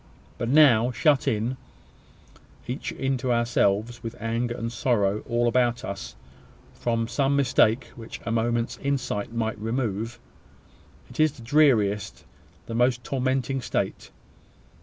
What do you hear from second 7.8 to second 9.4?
which a moment's insight